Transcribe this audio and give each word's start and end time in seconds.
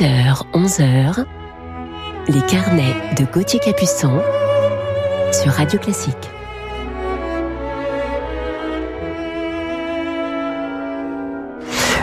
10h, 0.00 0.44
11h, 0.54 1.26
les 2.28 2.40
carnets 2.46 2.94
de 3.18 3.26
Gauthier 3.30 3.60
Capuçon 3.60 4.22
sur 5.30 5.52
Radio 5.52 5.78
Classique. 5.78 6.16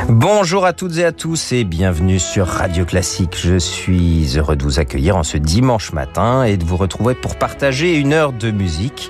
Bonjour 0.10 0.66
à 0.66 0.74
toutes 0.74 0.98
et 0.98 1.06
à 1.06 1.12
tous 1.12 1.52
et 1.52 1.64
bienvenue 1.64 2.20
sur 2.20 2.46
Radio 2.46 2.86
Classique. 2.86 3.36
Je 3.36 3.58
suis 3.58 4.38
heureux 4.38 4.56
de 4.56 4.64
vous 4.64 4.80
accueillir 4.80 5.18
en 5.18 5.24
ce 5.24 5.38
dimanche 5.38 5.92
matin 5.92 6.44
et 6.44 6.58
de 6.58 6.64
vous 6.64 6.78
retrouver 6.78 7.16
pour 7.16 7.36
partager 7.36 7.96
une 7.96 8.14
heure 8.14 8.32
de 8.32 8.52
musique 8.52 9.10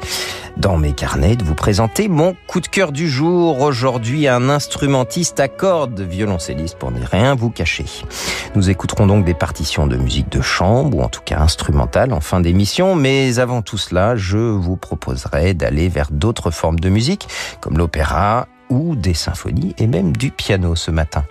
dans 0.60 0.78
mes 0.78 0.94
carnets 0.94 1.36
de 1.36 1.44
vous 1.44 1.56
présenter 1.56 2.08
mon 2.08 2.36
coup 2.48 2.62
de 2.62 2.68
cœur 2.68 2.92
du 2.92 3.10
jour. 3.10 3.62
Aujourd'hui, 3.62 4.28
un 4.28 4.50
instrumentiste 4.50 5.40
à 5.40 5.48
cordes, 5.48 6.02
violoncelliste 6.02 6.78
pour 6.78 6.92
ne 6.92 7.04
rien 7.04 7.36
vous 7.36 7.50
cacher. 7.50 7.86
Nous 8.56 8.70
écouterons 8.70 9.08
donc 9.08 9.26
des 9.26 9.34
partitions 9.34 9.88
de 9.88 9.98
musique 9.98 10.30
de 10.30 10.42
chambre 10.42 10.98
ou 10.98 11.02
en 11.02 11.10
tout 11.10 11.22
cas 11.24 11.40
instrumentale 11.40 12.14
en 12.14 12.22
fin 12.22 12.40
d'émission. 12.40 12.96
Mais 12.96 13.40
avant 13.40 13.62
tout 13.62 13.78
cela, 13.78 14.16
je 14.16 14.38
vous 14.38 14.78
proposerai 14.78 15.54
d'aller 15.54 15.90
vers 15.90 16.10
d'autres 16.12 16.52
formes 16.52 16.80
de 16.80 16.90
musique 16.90 17.28
comme 17.62 17.78
l'opéra 17.78 18.48
ou 18.70 18.96
des 18.96 19.14
symphonies 19.14 19.74
et 19.78 19.88
même 19.88 20.16
du 20.16 20.32
piano 20.32 20.76
ce 20.76 20.92
matin. 20.92 21.24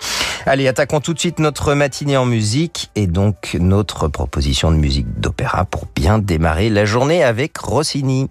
Allez, 0.46 0.68
attaquons 0.68 1.00
tout 1.00 1.12
de 1.12 1.18
suite 1.18 1.38
notre 1.38 1.74
matinée 1.74 2.16
en 2.16 2.26
musique 2.26 2.90
et 2.94 3.06
donc 3.06 3.56
notre 3.58 4.08
proposition 4.08 4.70
de 4.70 4.76
musique 4.76 5.20
d'opéra 5.20 5.64
pour 5.64 5.86
bien 5.94 6.18
démarrer 6.18 6.70
la 6.70 6.84
journée 6.84 7.24
avec 7.24 7.56
Rossini. 7.58 8.30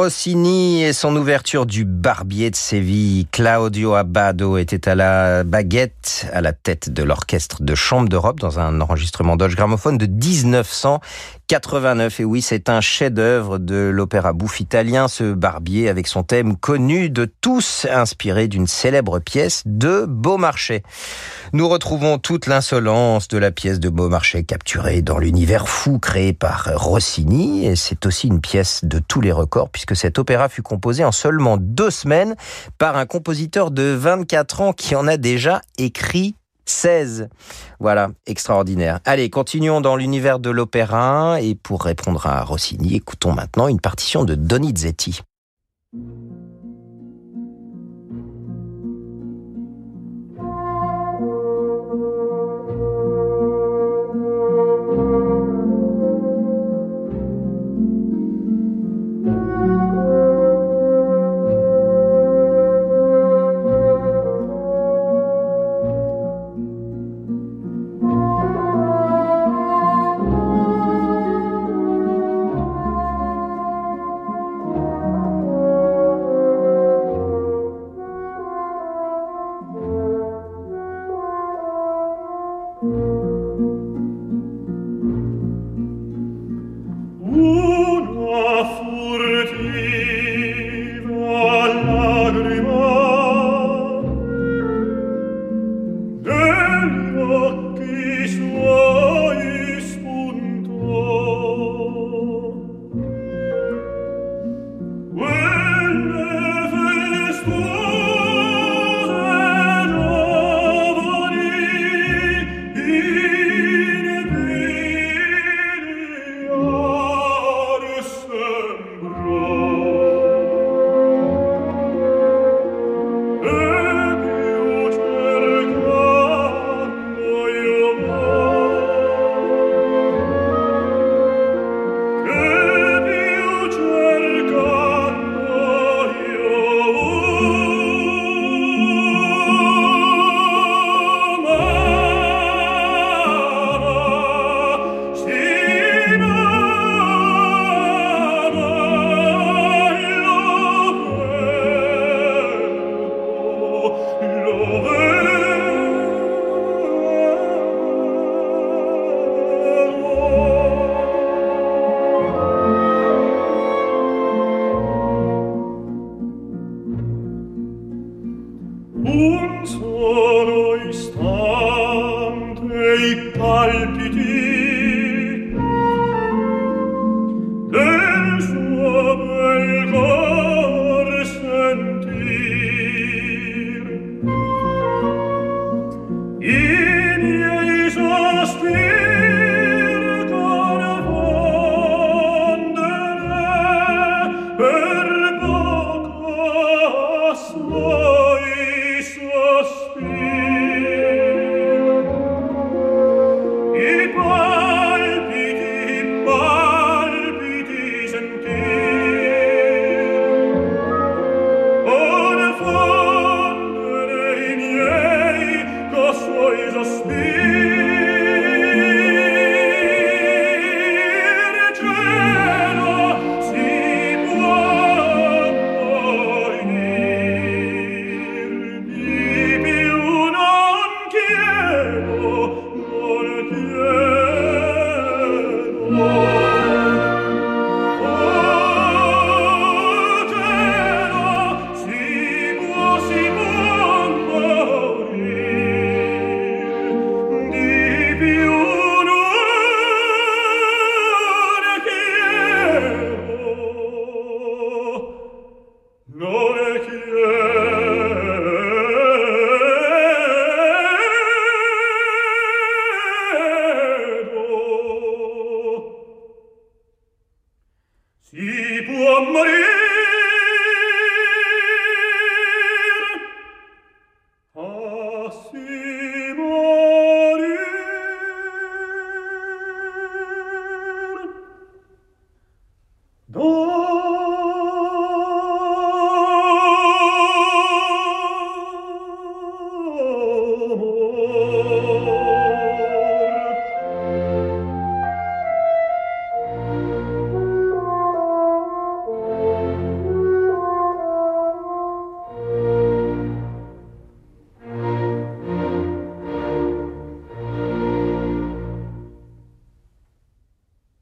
Rossini 0.00 0.59
son 0.92 1.14
ouverture 1.16 1.66
du 1.66 1.84
Barbier 1.84 2.50
de 2.50 2.56
Séville. 2.56 3.26
Claudio 3.30 3.94
Abbado 3.94 4.56
était 4.56 4.88
à 4.88 4.94
la 4.94 5.44
baguette, 5.44 6.26
à 6.32 6.40
la 6.40 6.52
tête 6.52 6.90
de 6.90 7.02
l'orchestre 7.02 7.62
de 7.62 7.74
chambre 7.74 8.08
d'Europe 8.08 8.40
dans 8.40 8.58
un 8.58 8.80
enregistrement 8.80 9.36
Dodge 9.36 9.56
Gramophone 9.56 9.98
de 9.98 10.06
1989. 10.06 12.20
Et 12.20 12.24
oui, 12.24 12.42
c'est 12.42 12.68
un 12.68 12.80
chef-d'œuvre 12.80 13.58
de 13.58 13.90
l'opéra 13.92 14.32
bouffe 14.32 14.60
italien, 14.60 15.06
ce 15.06 15.32
Barbier, 15.32 15.88
avec 15.88 16.06
son 16.06 16.22
thème 16.22 16.56
connu 16.56 17.10
de 17.10 17.30
tous, 17.40 17.86
inspiré 17.90 18.48
d'une 18.48 18.66
célèbre 18.66 19.18
pièce 19.18 19.62
de 19.66 20.06
Beaumarchais. 20.08 20.82
Nous 21.52 21.68
retrouvons 21.68 22.18
toute 22.18 22.46
l'insolence 22.46 23.28
de 23.28 23.38
la 23.38 23.50
pièce 23.50 23.80
de 23.80 23.88
Beaumarchais 23.88 24.44
capturée 24.44 25.02
dans 25.02 25.18
l'univers 25.18 25.68
fou 25.68 25.98
créé 25.98 26.32
par 26.32 26.70
Rossini. 26.74 27.66
Et 27.66 27.76
c'est 27.76 28.06
aussi 28.06 28.28
une 28.28 28.40
pièce 28.40 28.84
de 28.84 28.98
tous 28.98 29.20
les 29.20 29.32
records 29.32 29.70
puisque 29.70 29.94
cet 29.94 30.18
opéra 30.18 30.48
fut 30.48 30.62
composé 30.62 30.79
en 31.04 31.12
seulement 31.12 31.56
deux 31.58 31.90
semaines 31.90 32.34
par 32.78 32.96
un 32.96 33.06
compositeur 33.06 33.70
de 33.70 33.82
24 33.82 34.60
ans 34.60 34.72
qui 34.72 34.94
en 34.94 35.06
a 35.06 35.16
déjà 35.16 35.60
écrit 35.78 36.34
16. 36.66 37.28
Voilà, 37.80 38.10
extraordinaire. 38.26 39.00
Allez, 39.04 39.30
continuons 39.30 39.80
dans 39.80 39.96
l'univers 39.96 40.38
de 40.38 40.50
l'opéra 40.50 41.40
et 41.40 41.54
pour 41.54 41.82
répondre 41.82 42.26
à 42.26 42.42
Rossini, 42.42 42.96
écoutons 42.96 43.32
maintenant 43.32 43.68
une 43.68 43.80
partition 43.80 44.24
de 44.24 44.34
Donizetti. 44.34 45.22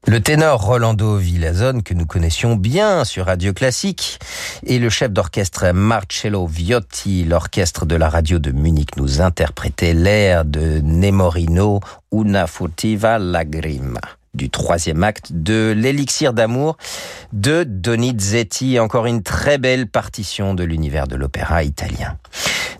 Le 0.09 0.23
ténor 0.23 0.62
Rolando 0.62 1.17
Villazone, 1.17 1.83
que 1.83 1.93
nous 1.93 2.07
connaissions 2.07 2.57
bien 2.57 3.05
sur 3.05 3.27
Radio 3.27 3.53
Classique, 3.53 4.19
et 4.65 4.79
le 4.79 4.88
chef 4.88 5.11
d'orchestre 5.11 5.71
Marcello 5.73 6.47
Viotti, 6.47 7.25
l'orchestre 7.25 7.85
de 7.85 7.95
la 7.95 8.09
radio 8.09 8.38
de 8.38 8.50
Munich, 8.50 8.97
nous 8.97 9.21
interprétaient 9.21 9.93
l'air 9.93 10.47
de 10.47 10.81
Nemorino, 10.83 11.81
Una 12.11 12.47
furtiva 12.47 13.19
lagrima 13.19 14.00
du 14.38 14.49
troisième 14.49 15.04
acte 15.04 15.33
de 15.33 15.75
l'élixir 15.76 16.33
d'amour 16.33 16.78
de 17.35 17.64
Donizetti, 17.64 18.78
encore 18.78 19.04
une 19.04 19.23
très 19.23 19.59
belle 19.59 19.88
partition 19.88 20.54
de 20.54 20.64
l'univers 20.64 21.09
de 21.09 21.16
l'opéra 21.16 21.64
italien. 21.64 22.16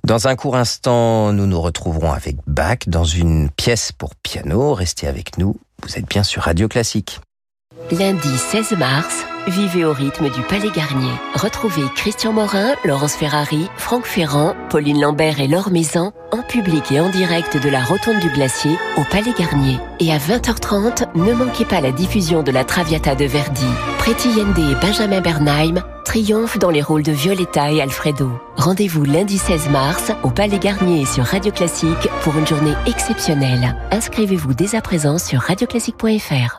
Dans 0.05 0.29
un 0.29 0.37
court 0.37 0.57
instant, 0.57 1.33
nous 1.33 1.47
nous 1.47 1.61
retrouverons 1.61 2.13
avec 2.13 2.37
Bach 2.47 2.79
dans 2.87 3.05
une 3.05 3.51
pièce 3.51 3.93
pour 3.93 4.15
piano. 4.15 4.73
Restez 4.73 5.07
avec 5.07 5.37
nous, 5.37 5.57
vous 5.83 5.99
êtes 5.99 6.09
bien 6.09 6.23
sur 6.23 6.45
Radio 6.45 6.69
Classique. 6.69 7.21
Lundi 7.91 8.37
16 8.37 8.77
mars, 8.77 9.25
vivez 9.47 9.83
au 9.87 9.95
rythme 9.95 10.29
du 10.29 10.43
Palais 10.43 10.71
Garnier. 10.77 11.13
Retrouvez 11.35 11.85
Christian 11.97 12.35
Morin, 12.35 12.75
Laurence 12.85 13.15
Ferrari, 13.15 13.71
Franck 13.79 14.05
Ferrand, 14.05 14.55
Pauline 14.69 15.01
Lambert 15.01 15.41
et 15.41 15.49
Laure 15.49 15.71
Maison 15.71 16.13
en 16.31 16.43
public 16.43 16.93
et 16.93 17.01
en 17.01 17.09
direct 17.09 17.57
de 17.57 17.71
la 17.71 17.83
Rotonde 17.83 18.21
du 18.21 18.29
Glacier 18.29 18.73
au 18.99 19.05
Palais 19.11 19.33
Garnier. 19.39 19.79
Et 20.01 20.13
à 20.13 20.19
20h30, 20.19 21.07
ne 21.15 21.33
manquez 21.33 21.65
pas 21.65 21.81
la 21.81 21.91
diffusion 21.91 22.43
de 22.43 22.51
la 22.51 22.63
Traviata 22.63 23.15
de 23.15 23.25
Verdi. 23.25 23.67
Preti 23.97 24.29
Yende 24.33 24.59
et 24.59 24.75
Benjamin 24.87 25.23
Bernheim 25.23 25.83
triomphent 26.05 26.59
dans 26.59 26.71
les 26.71 26.83
rôles 26.83 27.03
de 27.03 27.13
Violetta 27.13 27.73
et 27.73 27.81
Alfredo. 27.81 28.31
Rendez-vous 28.57 29.05
lundi 29.05 29.39
16 29.39 29.71
mars 29.71 30.13
au 30.25 30.29
Palais 30.29 30.59
Garnier 30.59 31.03
et 31.03 31.07
sur 31.07 31.25
Radio 31.25 31.53
Classique 31.53 32.09
pour 32.21 32.37
une 32.37 32.47
journée 32.47 32.75
exceptionnelle. 32.87 33.75
Inscrivez-vous 33.93 34.53
dès 34.53 34.75
à 34.75 34.83
présent 34.83 35.17
sur 35.17 35.41
radioclassique.fr. 35.41 36.59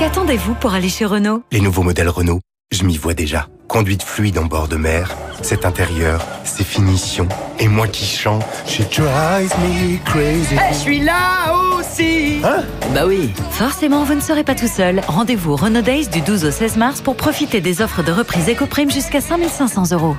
qu'attendez-vous 0.00 0.54
pour 0.54 0.72
aller 0.72 0.88
chez 0.88 1.04
Renault 1.04 1.42
Les 1.52 1.60
nouveaux 1.60 1.82
modèles 1.82 2.08
Renault, 2.08 2.40
je 2.72 2.84
m'y 2.84 2.96
vois 2.96 3.12
déjà. 3.12 3.48
Conduite 3.68 4.02
fluide 4.02 4.38
en 4.38 4.46
bord 4.46 4.66
de 4.66 4.76
mer, 4.76 5.14
cet 5.42 5.66
intérieur, 5.66 6.24
ces 6.42 6.64
finitions, 6.64 7.28
et 7.58 7.68
moi 7.68 7.86
qui 7.86 8.06
chante, 8.06 8.42
she 8.66 8.80
drives 8.96 9.52
me 9.60 9.98
crazy. 10.06 10.56
je 10.70 10.74
suis 10.74 11.00
là 11.00 11.52
aussi 11.78 12.40
Hein 12.42 12.64
Bah 12.94 13.02
oui 13.06 13.30
Forcément, 13.50 14.04
vous 14.04 14.14
ne 14.14 14.20
serez 14.20 14.42
pas 14.42 14.54
tout 14.54 14.68
seul. 14.68 15.02
Rendez-vous 15.06 15.54
Renault 15.54 15.82
Days 15.82 16.08
du 16.08 16.22
12 16.22 16.46
au 16.46 16.50
16 16.50 16.78
mars 16.78 17.02
pour 17.02 17.14
profiter 17.14 17.60
des 17.60 17.82
offres 17.82 18.02
de 18.02 18.10
reprise 18.10 18.48
éco-prime 18.48 18.90
jusqu'à 18.90 19.20
5500 19.20 19.92
euros. 19.92 20.16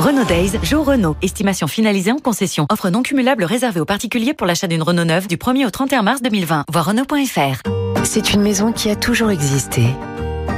Renault 0.00 0.24
Days, 0.24 0.52
jour 0.62 0.84
Renault. 0.84 1.16
Estimation 1.22 1.66
finalisée 1.66 2.12
en 2.12 2.18
concession. 2.18 2.66
Offre 2.70 2.90
non 2.90 3.02
cumulable 3.02 3.44
réservée 3.44 3.80
aux 3.80 3.84
particuliers 3.84 4.34
pour 4.34 4.46
l'achat 4.46 4.66
d'une 4.66 4.82
Renault 4.82 5.04
neuve 5.04 5.28
du 5.28 5.36
1er 5.36 5.66
au 5.66 5.70
31 5.70 6.02
mars 6.02 6.20
2020. 6.20 6.64
Voir 6.70 6.86
Renault.fr. 6.86 7.60
C'est 8.04 8.32
une 8.34 8.42
maison 8.42 8.72
qui 8.72 8.90
a 8.90 8.96
toujours 8.96 9.30
existé. 9.30 9.86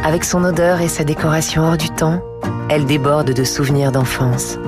Avec 0.05 0.25
son 0.25 0.43
odeur 0.43 0.81
et 0.81 0.89
sa 0.89 1.05
décoration 1.05 1.63
hors 1.63 1.77
du 1.77 1.91
temps, 1.91 2.23
elle 2.69 2.87
déborde 2.87 3.33
de 3.33 3.45
souvenirs 3.45 3.93
d'enfance. 3.93 4.59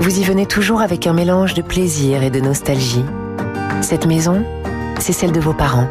Vous 0.00 0.18
y 0.18 0.24
venez 0.24 0.46
toujours 0.46 0.80
avec 0.80 1.06
un 1.06 1.12
mélange 1.12 1.54
de 1.54 1.62
plaisir 1.62 2.22
et 2.22 2.30
de 2.30 2.40
nostalgie. 2.40 3.04
Cette 3.82 4.06
maison, 4.06 4.44
c'est 4.98 5.12
celle 5.12 5.32
de 5.32 5.40
vos 5.40 5.54
parents. 5.54 5.88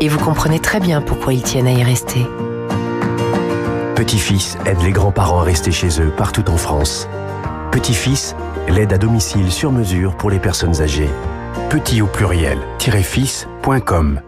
Et 0.00 0.08
vous 0.08 0.18
comprenez 0.18 0.60
très 0.60 0.80
bien 0.80 1.00
pourquoi 1.00 1.32
ils 1.32 1.42
tiennent 1.42 1.66
à 1.66 1.72
y 1.72 1.82
rester. 1.82 2.26
Petit-fils 4.00 4.56
aide 4.64 4.80
les 4.80 4.92
grands-parents 4.92 5.40
à 5.40 5.44
rester 5.44 5.70
chez 5.70 6.00
eux 6.00 6.10
partout 6.10 6.48
en 6.48 6.56
France. 6.56 7.06
Petit-fils, 7.70 8.34
l'aide 8.66 8.94
à 8.94 8.96
domicile 8.96 9.52
sur 9.52 9.72
mesure 9.72 10.16
pour 10.16 10.30
les 10.30 10.38
personnes 10.38 10.80
âgées. 10.80 11.10
Petit 11.68 12.00
au 12.00 12.06
pluriel, 12.06 12.56
fils.com. 12.78 14.22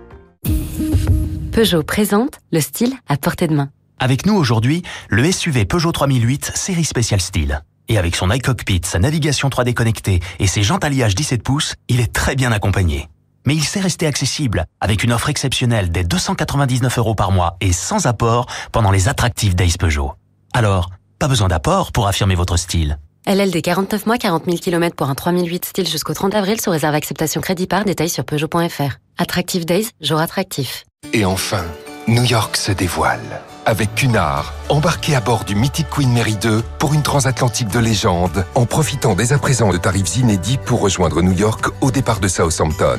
Peugeot 1.52 1.82
présente 1.84 2.38
le 2.52 2.60
style 2.60 2.92
à 3.08 3.16
portée 3.16 3.46
de 3.46 3.54
main. 3.54 3.70
Avec 3.98 4.26
nous 4.26 4.34
aujourd'hui, 4.34 4.82
le 5.08 5.32
SUV 5.32 5.64
Peugeot 5.64 5.92
3008 5.92 6.52
série 6.54 6.84
spéciale 6.84 7.22
style. 7.22 7.62
Et 7.88 7.96
avec 7.96 8.14
son 8.14 8.30
iCockpit, 8.30 8.82
sa 8.84 8.98
navigation 8.98 9.48
3D 9.48 9.72
connectée 9.72 10.20
et 10.38 10.48
ses 10.48 10.62
jantes 10.62 10.84
alliage 10.84 11.14
17 11.14 11.42
pouces, 11.42 11.76
il 11.88 12.00
est 12.00 12.12
très 12.12 12.36
bien 12.36 12.52
accompagné. 12.52 13.08
Mais 13.46 13.54
il 13.54 13.64
sait 13.64 13.80
rester 13.80 14.06
accessible 14.06 14.64
avec 14.80 15.02
une 15.02 15.12
offre 15.12 15.28
exceptionnelle 15.28 15.90
des 15.90 16.04
299 16.04 16.99
euros 16.99 17.14
par 17.14 17.32
mois 17.32 17.56
et 17.61 17.72
sans 17.72 18.06
apport 18.06 18.46
pendant 18.72 18.90
les 18.90 19.08
attractifs 19.08 19.54
Days 19.54 19.76
Peugeot. 19.78 20.12
Alors, 20.52 20.90
pas 21.18 21.28
besoin 21.28 21.49
d'apport 21.49 21.92
pour 21.92 22.08
affirmer 22.08 22.34
votre 22.34 22.56
style. 22.56 22.99
LLD 23.26 23.62
49 23.62 24.06
mois, 24.06 24.18
40 24.18 24.46
000 24.46 24.56
km 24.56 24.96
pour 24.96 25.08
un 25.08 25.14
3008 25.14 25.64
style 25.64 25.88
jusqu'au 25.88 26.14
30 26.14 26.34
avril 26.34 26.61
sous 26.61 26.70
réserve 26.70 26.94
acceptation 26.94 27.40
crédit 27.40 27.68
par 27.68 27.84
détail 27.84 28.08
sur 28.08 28.25
Peugeot.fr. 28.25 28.99
Attractive 29.18 29.64
Days, 29.64 29.90
jour 30.00 30.18
attractif. 30.18 30.84
Et 31.12 31.25
enfin, 31.25 31.64
New 32.08 32.25
York 32.25 32.56
se 32.56 32.72
dévoile. 32.72 33.42
Avec 33.64 33.95
Cunard, 33.95 34.54
embarqué 34.69 35.14
à 35.14 35.21
bord 35.21 35.45
du 35.45 35.54
Mythic 35.54 35.88
Queen 35.88 36.12
Mary 36.12 36.35
2 36.35 36.62
pour 36.81 36.95
une 36.95 37.02
transatlantique 37.02 37.69
de 37.69 37.78
légende, 37.78 38.45
en 38.57 38.66
profitant 38.66 39.14
dès 39.14 39.33
à 39.33 39.38
présent 39.38 39.71
de 39.71 39.76
tarifs 39.76 40.16
inédits 40.16 40.59
pour 40.59 40.81
rejoindre 40.81 41.23
New 41.23 41.33
York 41.33 41.66
au 41.81 41.92
départ 41.92 42.19
de 42.19 42.26
Southampton. 42.26 42.99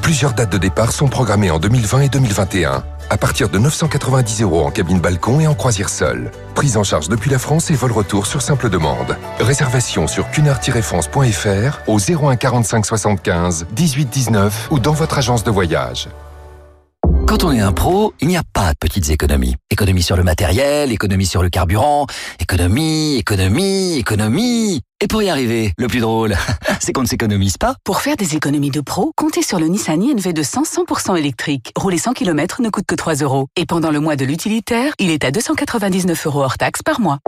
Plusieurs 0.00 0.32
dates 0.32 0.52
de 0.52 0.56
départ 0.56 0.92
sont 0.92 1.08
programmées 1.08 1.50
en 1.50 1.58
2020 1.58 2.00
et 2.00 2.08
2021, 2.08 2.84
à 3.10 3.16
partir 3.18 3.50
de 3.50 3.58
990 3.58 4.42
euros 4.42 4.64
en 4.64 4.70
cabine 4.70 4.98
balcon 4.98 5.40
et 5.40 5.46
en 5.46 5.54
croisière 5.54 5.90
seule. 5.90 6.30
Prise 6.54 6.78
en 6.78 6.84
charge 6.84 7.10
depuis 7.10 7.30
la 7.30 7.38
France 7.38 7.70
et 7.70 7.74
vol 7.74 7.92
retour 7.92 8.26
sur 8.26 8.40
simple 8.40 8.70
demande. 8.70 9.18
Réservation 9.40 10.06
sur 10.06 10.30
cunard-france.fr 10.30 11.80
au 11.86 11.98
01 11.98 12.36
45 12.36 12.86
75 12.86 13.66
18 13.72 14.06
19 14.06 14.68
ou 14.70 14.78
dans 14.78 14.92
votre 14.92 15.18
agence 15.18 15.44
de 15.44 15.50
voyage. 15.50 16.08
Quand 17.26 17.42
on 17.42 17.50
est 17.50 17.60
un 17.60 17.72
pro, 17.72 18.14
il 18.20 18.28
n'y 18.28 18.36
a 18.36 18.44
pas 18.52 18.72
de 18.72 18.78
petites 18.78 19.10
économies. 19.10 19.56
Économie 19.70 20.02
sur 20.02 20.16
le 20.16 20.22
matériel, 20.22 20.92
économie 20.92 21.26
sur 21.26 21.42
le 21.42 21.48
carburant, 21.48 22.06
économie, 22.38 23.16
économie, 23.16 23.96
économie. 23.96 24.80
Et 25.00 25.08
pour 25.08 25.22
y 25.22 25.28
arriver, 25.28 25.72
le 25.76 25.88
plus 25.88 25.98
drôle, 25.98 26.36
c'est 26.80 26.92
qu'on 26.92 27.02
ne 27.02 27.08
s'économise 27.08 27.56
pas. 27.58 27.74
Pour 27.84 28.00
faire 28.00 28.16
des 28.16 28.36
économies 28.36 28.70
de 28.70 28.80
pro, 28.80 29.12
comptez 29.16 29.42
sur 29.42 29.58
le 29.58 29.66
Nissan 29.66 30.00
INV 30.00 30.32
de 30.32 30.42
100 30.44 30.62
100% 30.62 31.18
électrique. 31.18 31.72
Rouler 31.76 31.98
100 31.98 32.12
km 32.12 32.62
ne 32.62 32.70
coûte 32.70 32.86
que 32.86 32.94
3 32.94 33.16
euros. 33.16 33.48
Et 33.56 33.66
pendant 33.66 33.90
le 33.90 33.98
mois 33.98 34.14
de 34.14 34.24
l'utilitaire, 34.24 34.92
il 35.00 35.10
est 35.10 35.24
à 35.24 35.32
299 35.32 36.26
euros 36.26 36.44
hors 36.44 36.58
taxe 36.58 36.82
par 36.82 37.00
mois. 37.00 37.18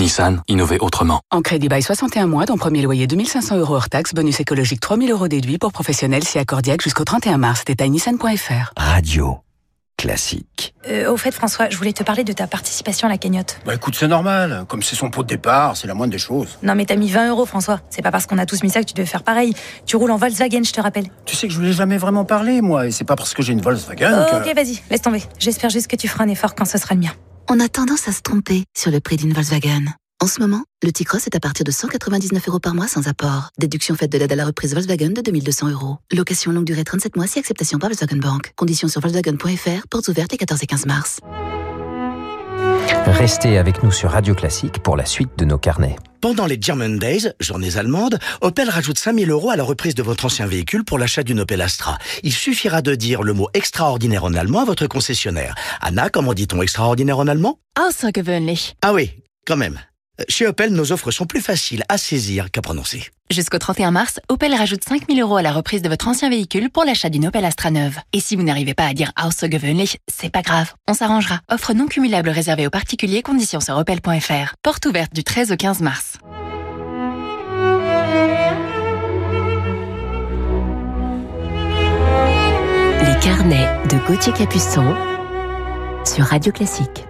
Nissan, 0.00 0.40
innover 0.48 0.78
autrement. 0.80 1.20
En 1.30 1.42
crédit 1.42 1.68
bail 1.68 1.82
61 1.82 2.26
mois, 2.26 2.46
dont 2.46 2.56
premier 2.56 2.80
loyer 2.80 3.06
2500 3.06 3.58
euros 3.58 3.76
hors 3.76 3.90
taxe, 3.90 4.14
bonus 4.14 4.40
écologique 4.40 4.80
3000 4.80 5.10
euros 5.10 5.28
déduit 5.28 5.58
pour 5.58 5.72
professionnels 5.72 6.24
si 6.24 6.38
accordiaque 6.38 6.80
jusqu'au 6.80 7.04
31 7.04 7.36
mars. 7.36 7.64
Détail 7.66 7.90
nissan.fr. 7.90 8.72
Radio 8.78 9.40
classique. 10.00 10.74
Euh, 10.88 11.12
au 11.12 11.18
fait, 11.18 11.30
François, 11.30 11.68
je 11.68 11.76
voulais 11.76 11.92
te 11.92 12.02
parler 12.02 12.24
de 12.24 12.32
ta 12.32 12.46
participation 12.46 13.06
à 13.06 13.10
la 13.10 13.18
cagnotte. 13.18 13.58
Bah 13.66 13.74
écoute, 13.74 13.94
c'est 13.94 14.08
normal. 14.08 14.64
Comme 14.66 14.82
c'est 14.82 14.96
son 14.96 15.10
pot 15.10 15.22
de 15.22 15.28
départ, 15.28 15.76
c'est 15.76 15.86
la 15.86 15.92
moindre 15.92 16.12
des 16.12 16.18
choses. 16.18 16.58
Non, 16.62 16.74
mais 16.74 16.86
t'as 16.86 16.96
mis 16.96 17.10
20 17.10 17.28
euros, 17.28 17.44
François. 17.44 17.80
C'est 17.90 18.00
pas 18.00 18.10
parce 18.10 18.24
qu'on 18.24 18.38
a 18.38 18.46
tous 18.46 18.62
mis 18.62 18.70
ça 18.70 18.80
que 18.80 18.86
tu 18.86 18.94
devais 18.94 19.06
faire 19.06 19.22
pareil. 19.22 19.52
Tu 19.84 19.96
roules 19.96 20.10
en 20.10 20.16
Volkswagen, 20.16 20.62
je 20.64 20.72
te 20.72 20.80
rappelle. 20.80 21.04
Tu 21.26 21.36
sais 21.36 21.48
que 21.48 21.52
je 21.52 21.58
voulais 21.58 21.74
jamais 21.74 21.98
vraiment 21.98 22.24
parler, 22.24 22.62
moi, 22.62 22.86
et 22.86 22.92
c'est 22.92 23.04
pas 23.04 23.16
parce 23.16 23.34
que 23.34 23.42
j'ai 23.42 23.52
une 23.52 23.60
Volkswagen 23.60 24.26
oh, 24.26 24.30
que... 24.30 24.48
Ok, 24.48 24.56
vas-y, 24.56 24.80
laisse 24.90 25.02
tomber. 25.02 25.22
J'espère 25.38 25.68
juste 25.68 25.88
que 25.88 25.96
tu 25.96 26.08
feras 26.08 26.24
un 26.24 26.28
effort 26.28 26.54
quand 26.54 26.64
ce 26.64 26.78
sera 26.78 26.94
le 26.94 27.02
mien. 27.02 27.12
On 27.48 27.60
a 27.60 27.68
tendance 27.68 28.08
à 28.08 28.12
se 28.12 28.22
tromper 28.22 28.64
sur 28.76 28.90
le 28.90 29.00
prix 29.00 29.16
d'une 29.16 29.32
Volkswagen. 29.32 29.84
En 30.22 30.26
ce 30.26 30.40
moment, 30.40 30.64
le 30.84 30.92
T-Cross 30.92 31.26
est 31.26 31.34
à 31.34 31.40
partir 31.40 31.64
de 31.64 31.70
199 31.70 32.48
euros 32.48 32.60
par 32.60 32.74
mois 32.74 32.88
sans 32.88 33.08
apport. 33.08 33.50
Déduction 33.58 33.94
faite 33.94 34.12
de 34.12 34.18
l'aide 34.18 34.32
à 34.32 34.36
la 34.36 34.44
reprise 34.44 34.74
Volkswagen 34.74 35.10
de 35.10 35.20
2200 35.20 35.70
euros. 35.70 35.96
Location 36.12 36.52
longue 36.52 36.66
durée 36.66 36.84
37 36.84 37.16
mois 37.16 37.26
si 37.26 37.38
acceptation 37.38 37.78
par 37.78 37.88
Volkswagen 37.88 38.18
Bank. 38.18 38.52
Conditions 38.56 38.88
sur 38.88 39.00
Volkswagen.fr, 39.00 39.86
portes 39.88 40.08
ouvertes 40.08 40.32
les 40.32 40.38
14 40.38 40.62
et 40.62 40.66
15 40.66 40.86
mars. 40.86 41.20
Restez 43.06 43.58
avec 43.58 43.82
nous 43.82 43.92
sur 43.92 44.10
Radio 44.10 44.34
Classique 44.34 44.82
pour 44.82 44.96
la 44.96 45.04
suite 45.04 45.30
de 45.38 45.44
nos 45.44 45.58
carnets. 45.58 45.96
Pendant 46.20 46.46
les 46.46 46.58
German 46.60 46.98
Days, 46.98 47.30
journées 47.38 47.76
allemandes, 47.76 48.18
Opel 48.40 48.68
rajoute 48.68 48.98
5000 48.98 49.30
euros 49.30 49.50
à 49.50 49.56
la 49.56 49.62
reprise 49.64 49.94
de 49.94 50.02
votre 50.02 50.24
ancien 50.26 50.46
véhicule 50.46 50.84
pour 50.84 50.98
l'achat 50.98 51.22
d'une 51.22 51.40
Opel 51.40 51.60
Astra. 51.62 51.98
Il 52.22 52.32
suffira 52.32 52.82
de 52.82 52.94
dire 52.94 53.22
le 53.22 53.32
mot 53.32 53.48
extraordinaire 53.54 54.24
en 54.24 54.34
allemand 54.34 54.60
à 54.60 54.64
votre 54.64 54.86
concessionnaire. 54.86 55.54
Anna, 55.80 56.10
comment 56.10 56.34
dit-on 56.34 56.62
extraordinaire 56.62 57.18
en 57.18 57.26
allemand? 57.26 57.58
Außergewöhnlich. 57.78 58.74
Ah 58.82 58.92
oui, 58.92 59.12
quand 59.46 59.56
même. 59.56 59.78
Chez 60.28 60.46
Opel, 60.46 60.72
nos 60.72 60.92
offres 60.92 61.10
sont 61.10 61.26
plus 61.26 61.40
faciles 61.40 61.84
à 61.88 61.98
saisir 61.98 62.50
qu'à 62.50 62.60
prononcer. 62.60 63.10
Jusqu'au 63.30 63.58
31 63.58 63.92
mars, 63.92 64.18
Opel 64.28 64.54
rajoute 64.54 64.82
5000 64.82 65.20
euros 65.20 65.36
à 65.36 65.42
la 65.42 65.52
reprise 65.52 65.82
de 65.82 65.88
votre 65.88 66.08
ancien 66.08 66.28
véhicule 66.28 66.68
pour 66.68 66.84
l'achat 66.84 67.08
d'une 67.10 67.28
Opel 67.28 67.44
Astra 67.44 67.70
neuve. 67.70 67.96
Et 68.12 68.20
si 68.20 68.34
vous 68.34 68.42
n'arrivez 68.42 68.74
pas 68.74 68.86
à 68.86 68.92
dire 68.92 69.12
außergewöhnlich, 69.22 69.98
c'est 70.12 70.30
pas 70.30 70.42
grave, 70.42 70.72
on 70.88 70.94
s'arrangera. 70.94 71.40
Offre 71.50 71.72
non 71.72 71.86
cumulable 71.86 72.28
réservée 72.28 72.66
aux 72.66 72.70
particuliers, 72.70 73.22
conditions 73.22 73.60
sur 73.60 73.76
opel.fr. 73.76 74.54
Porte 74.62 74.86
ouverte 74.86 75.14
du 75.14 75.22
13 75.22 75.52
au 75.52 75.56
15 75.56 75.80
mars. 75.80 76.18
Les 83.04 83.20
carnets 83.20 83.68
de 83.88 83.96
Gauthier 84.06 84.32
Capuçon 84.32 84.94
sur 86.04 86.24
Radio 86.24 86.50
Classique. 86.52 87.04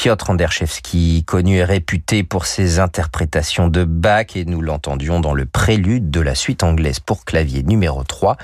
Piotr 0.00 0.30
Anderszewski, 0.30 1.24
connu 1.26 1.58
et 1.58 1.64
réputé 1.64 2.22
pour 2.22 2.46
ses 2.46 2.78
interprétations 2.78 3.68
de 3.68 3.84
Bach 3.84 4.34
et 4.34 4.46
nous 4.46 4.62
l'entendions 4.62 5.20
dans 5.20 5.34
le 5.34 5.44
prélude 5.44 6.10
de 6.10 6.22
la 6.22 6.34
suite 6.34 6.62
anglaise 6.62 7.00
pour 7.00 7.26
clavier 7.26 7.62
numéro 7.62 8.02
3 8.02 8.38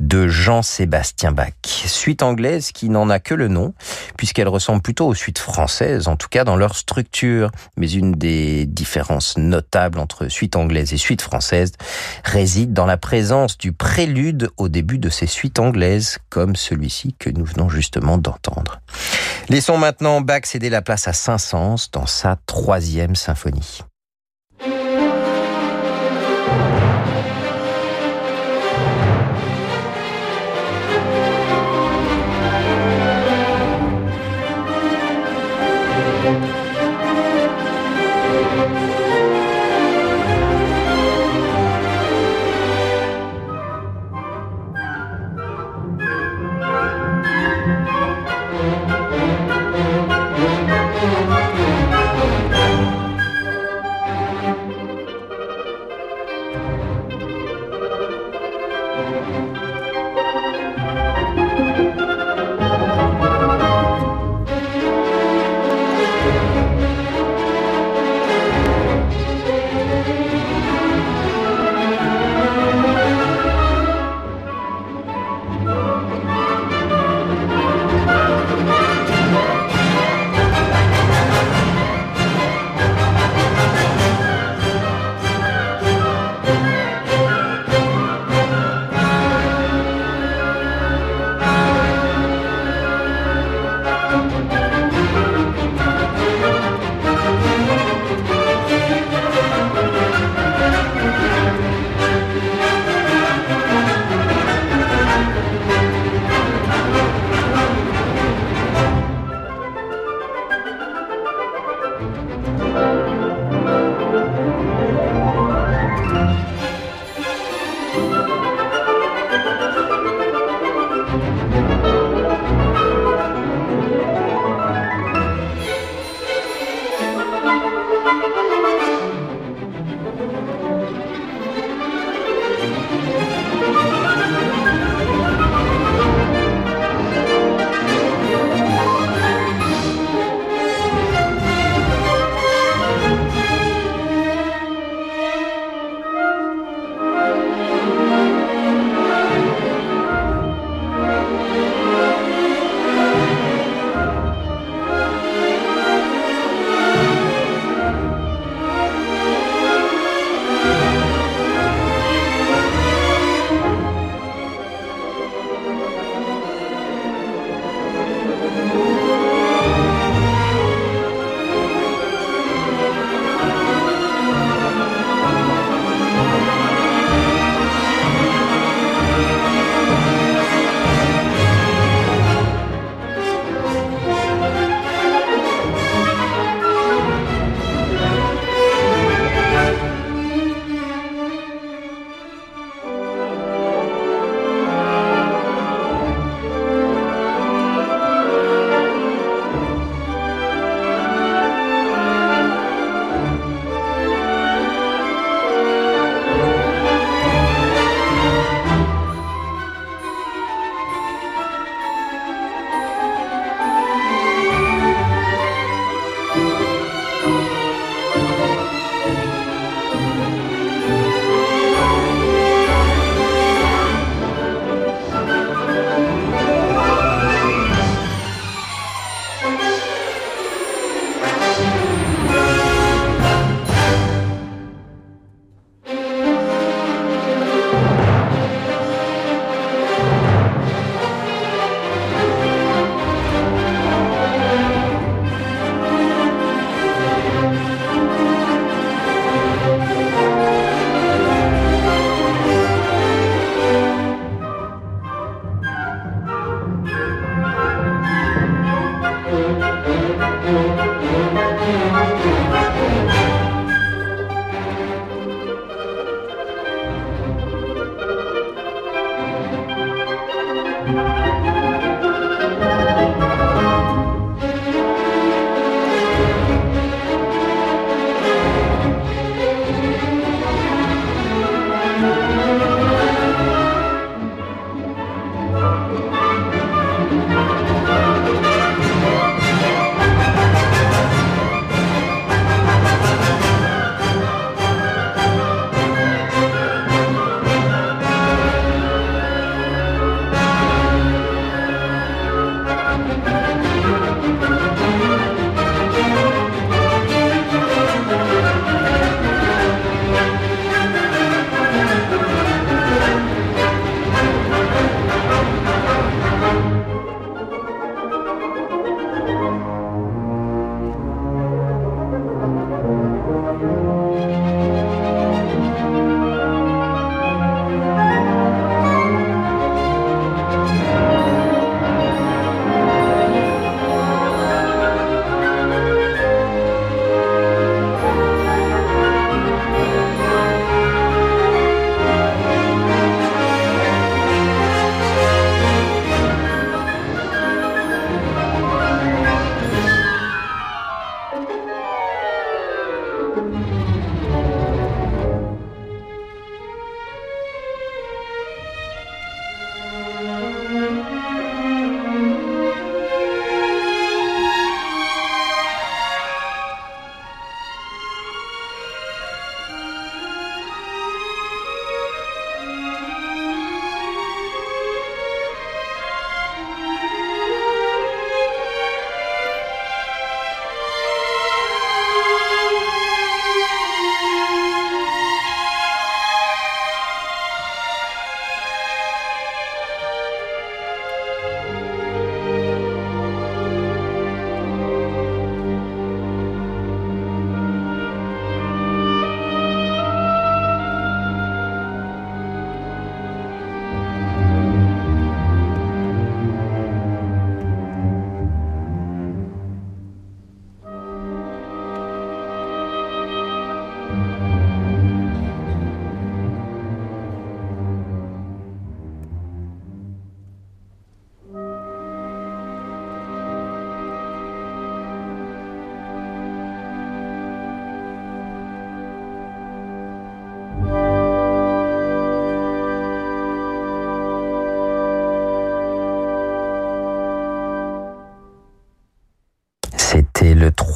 de 0.00 0.26
Jean-Sébastien 0.26 1.32
Bach. 1.32 1.52
Suite 1.66 2.22
anglaise 2.22 2.72
qui 2.72 2.88
n'en 2.88 3.10
a 3.10 3.18
que 3.18 3.34
le 3.34 3.48
nom 3.48 3.74
puisqu'elle 4.16 4.48
ressemble 4.48 4.80
plutôt 4.80 5.06
aux 5.06 5.14
suites 5.14 5.38
françaises, 5.38 6.08
en 6.08 6.16
tout 6.16 6.28
cas 6.30 6.44
dans 6.44 6.56
leur 6.56 6.74
structure. 6.76 7.50
Mais 7.76 7.92
une 7.92 8.12
des 8.12 8.64
différences 8.64 9.36
notables 9.36 9.98
entre 9.98 10.28
suite 10.28 10.56
anglaise 10.56 10.94
et 10.94 10.96
suite 10.96 11.20
française 11.20 11.72
réside 12.24 12.72
dans 12.72 12.86
la 12.86 12.96
présence 12.96 13.58
du 13.58 13.72
prélude 13.72 14.48
au 14.56 14.70
début 14.70 14.96
de 14.96 15.10
ces 15.10 15.26
suites 15.26 15.58
anglaises 15.58 16.20
comme 16.30 16.56
celui-ci 16.56 17.14
que 17.18 17.28
nous 17.28 17.44
venons 17.44 17.68
justement 17.68 18.16
d'entendre. 18.16 18.80
Laissons 19.50 19.76
maintenant 19.76 20.22
Bach 20.22 20.46
céder 20.46 20.70
la 20.70 20.80
place 20.80 21.02
à 21.08 21.11
Saint-Saëns 21.12 21.88
dans 21.92 22.06
sa 22.06 22.36
troisième 22.46 23.14
symphonie. 23.14 23.80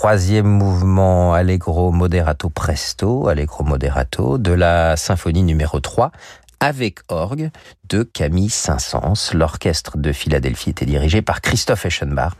Troisième 0.06 0.46
mouvement 0.46 1.34
Allegro 1.34 1.90
Moderato 1.90 2.48
Presto, 2.48 3.26
Allegro 3.26 3.64
Moderato, 3.64 4.38
de 4.38 4.52
la 4.52 4.96
symphonie 4.96 5.42
numéro 5.42 5.80
3, 5.80 6.12
avec 6.60 7.00
orgue 7.08 7.50
de 7.88 8.04
Camille 8.04 8.48
Saint-Saëns. 8.48 9.32
L'orchestre 9.34 9.98
de 9.98 10.12
Philadelphie 10.12 10.70
était 10.70 10.86
dirigé 10.86 11.22
par 11.22 11.40
Christophe 11.40 11.86
Eschenbach. 11.86 12.34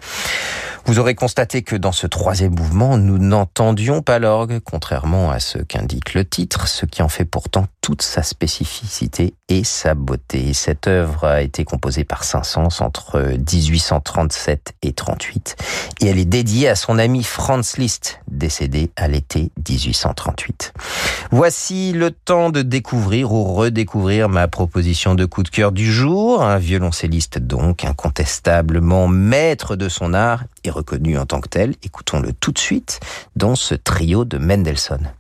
Vous 0.87 1.01
aurez 1.01 1.17
constaté 1.17 1.63
que 1.63 1.75
dans 1.75 1.91
ce 1.91 2.07
troisième 2.07 2.55
mouvement, 2.55 2.97
nous 2.97 3.19
n'entendions 3.19 4.03
pas 4.03 4.21
l'orgue, 4.21 4.61
contrairement 4.65 5.33
à 5.33 5.41
ce 5.41 5.59
qu'indique 5.59 6.15
le 6.15 6.25
titre, 6.25 6.69
ce 6.69 6.87
qui 6.87 7.03
en 7.03 7.09
fait 7.09 7.25
pourtant 7.25 7.67
toute 7.81 8.03
sa 8.03 8.23
spécificité 8.23 9.35
et 9.49 9.65
sa 9.65 9.95
beauté. 9.95 10.53
Cette 10.55 10.87
œuvre 10.87 11.25
a 11.25 11.43
été 11.43 11.65
composée 11.65 12.05
par 12.05 12.23
Saint-Saëns 12.23 12.81
entre 12.81 13.21
1837 13.21 14.75
et 14.83 14.93
38 14.93 15.57
et 16.01 16.07
elle 16.07 16.19
est 16.19 16.25
dédiée 16.25 16.69
à 16.69 16.77
son 16.77 16.99
ami 16.99 17.25
Franz 17.25 17.81
Liszt, 17.81 18.21
décédé 18.29 18.91
à 18.97 19.09
l'été 19.09 19.51
1838. 19.69 20.73
Voici 21.33 21.93
le 21.93 22.13
temps 22.13 22.51
de 22.51 22.63
découvrir 22.63 23.33
ou 23.33 23.43
redécouvrir 23.55 24.29
ma 24.29 24.47
proposition 24.47 25.17
de 25.17 25.25
coup 25.25 25.43
de 25.43 25.49
cœur 25.49 25.73
du 25.73 25.93
jour, 25.93 26.43
un 26.43 26.59
violoncelliste 26.59 27.39
donc 27.39 27.85
incontestablement 27.85 29.09
maître 29.09 29.75
de 29.75 29.89
son 29.89 30.15
art 30.15 30.45
reconnu 30.77 31.19
en 31.19 31.27
tant 31.27 31.41
que 31.41 31.49
tel. 31.49 31.75
Écoutons-le 31.83 32.33
tout 32.33 32.53
de 32.53 32.59
suite 32.59 33.01
dans 33.35 33.57
ce 33.57 33.75
trio 33.75 34.25
de 34.25 34.39
Mendelssohn. 34.39 35.13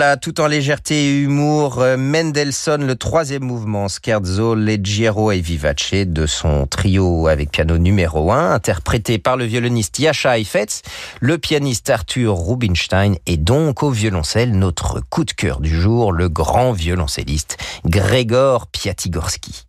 Voilà, 0.00 0.16
tout 0.16 0.40
en 0.40 0.46
légèreté 0.46 0.94
et 0.94 1.18
humour, 1.18 1.80
euh, 1.80 1.98
Mendelssohn, 1.98 2.86
le 2.86 2.96
troisième 2.96 3.44
mouvement, 3.44 3.86
Scherzo, 3.86 4.54
Leggero 4.54 5.30
et 5.30 5.40
Vivace 5.40 5.92
de 5.92 6.24
son 6.24 6.66
trio 6.66 7.26
avec 7.26 7.50
piano 7.50 7.76
numéro 7.76 8.32
1, 8.32 8.52
interprété 8.52 9.18
par 9.18 9.36
le 9.36 9.44
violoniste 9.44 9.98
Yasha 9.98 10.38
Heifetz, 10.38 10.80
le 11.20 11.36
pianiste 11.36 11.90
Arthur 11.90 12.34
Rubinstein 12.34 13.16
et 13.26 13.36
donc 13.36 13.82
au 13.82 13.90
violoncelle 13.90 14.52
notre 14.52 15.02
coup 15.10 15.26
de 15.26 15.32
cœur 15.32 15.60
du 15.60 15.78
jour, 15.78 16.12
le 16.12 16.30
grand 16.30 16.72
violoncelliste 16.72 17.58
Grégor 17.84 18.68
Piatigorsky. 18.68 19.66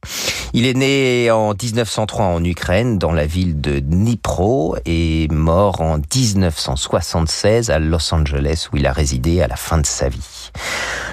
Il 0.54 0.66
est 0.66 0.76
né 0.76 1.30
en 1.30 1.54
1903 1.54 2.26
en 2.26 2.44
Ukraine, 2.46 2.98
dans 2.98 3.12
la 3.12 3.26
ville 3.26 3.60
de 3.60 3.80
Dnipro, 3.80 4.78
et 4.86 5.28
mort 5.30 5.82
en 5.82 5.98
1976 5.98 7.70
à 7.70 7.80
Los 7.80 8.14
Angeles, 8.14 8.68
où 8.72 8.78
il 8.78 8.86
a 8.86 8.94
résidé 8.94 9.42
à 9.42 9.48
la 9.48 9.58
fin 9.58 9.78
de 9.78 9.86
sa 9.86 10.08
vie. 10.08 10.21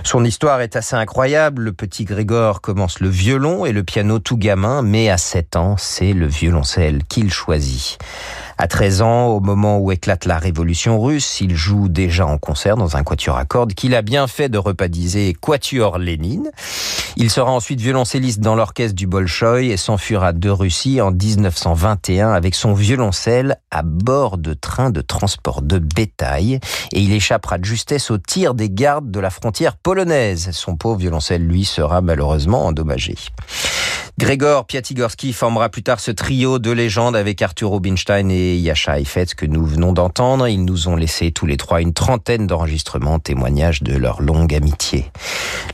Son 0.04 0.24
histoire 0.24 0.60
est 0.60 0.76
assez 0.76 0.96
incroyable. 0.96 1.62
Le 1.62 1.72
petit 1.72 2.04
Grégor 2.04 2.60
commence 2.60 3.00
le 3.00 3.08
violon 3.08 3.66
et 3.66 3.72
le 3.72 3.82
piano 3.82 4.18
tout 4.18 4.36
gamin, 4.36 4.82
mais 4.82 5.10
à 5.10 5.18
7 5.18 5.56
ans, 5.56 5.76
c'est 5.76 6.12
le 6.12 6.26
violoncelle 6.26 7.04
qu'il 7.04 7.32
choisit. 7.32 7.98
À 8.60 8.66
13 8.66 9.02
ans, 9.02 9.26
au 9.28 9.38
moment 9.38 9.78
où 9.78 9.92
éclate 9.92 10.24
la 10.24 10.36
révolution 10.36 11.00
russe, 11.00 11.40
il 11.40 11.54
joue 11.54 11.88
déjà 11.88 12.26
en 12.26 12.38
concert 12.38 12.76
dans 12.76 12.96
un 12.96 13.04
quatuor 13.04 13.36
à 13.36 13.44
cordes 13.44 13.72
qu'il 13.72 13.94
a 13.94 14.02
bien 14.02 14.26
fait 14.26 14.48
de 14.48 14.58
repadiser 14.58 15.32
Quatuor 15.32 15.96
Lénine. 15.98 16.50
Il 17.16 17.30
sera 17.30 17.52
ensuite 17.52 17.80
violoncelliste 17.80 18.40
dans 18.40 18.56
l'orchestre 18.56 18.96
du 18.96 19.06
Bolchoï 19.06 19.70
et 19.70 19.76
s'enfuira 19.76 20.32
de 20.32 20.50
Russie 20.50 21.00
en 21.00 21.12
1921 21.12 22.32
avec 22.32 22.56
son 22.56 22.74
violoncelle 22.74 23.58
à 23.70 23.82
bord 23.84 24.38
de 24.38 24.54
trains 24.54 24.90
de 24.90 25.02
transport 25.02 25.62
de 25.62 25.78
bétail 25.78 26.58
et 26.92 27.00
il 27.00 27.12
échappera 27.12 27.58
de 27.58 27.64
justesse 27.64 28.10
au 28.10 28.18
tir 28.18 28.54
des 28.54 28.70
gardes 28.70 29.12
de 29.12 29.20
la 29.20 29.30
frontière 29.30 29.76
polonaise. 29.76 30.50
Son 30.50 30.74
pauvre 30.74 30.98
violoncelle, 30.98 31.46
lui, 31.46 31.64
sera 31.64 32.00
malheureusement 32.00 32.66
endommagé. 32.66 33.14
Grégor 34.18 34.66
Piatigorski 34.66 35.32
formera 35.32 35.68
plus 35.68 35.84
tard 35.84 36.00
ce 36.00 36.10
trio 36.10 36.58
de 36.58 36.72
légendes 36.72 37.14
avec 37.14 37.40
Arthur 37.40 37.70
Rubinstein 37.70 38.28
et 38.32 38.47
Yasha 38.56 38.98
Heifetz 38.98 39.34
que 39.34 39.46
nous 39.46 39.64
venons 39.64 39.92
d'entendre. 39.92 40.48
Ils 40.48 40.64
nous 40.64 40.88
ont 40.88 40.96
laissé 40.96 41.30
tous 41.32 41.46
les 41.46 41.56
trois 41.56 41.80
une 41.80 41.92
trentaine 41.92 42.46
d'enregistrements, 42.46 43.18
témoignages 43.18 43.82
de 43.82 43.96
leur 43.96 44.22
longue 44.22 44.54
amitié. 44.54 45.10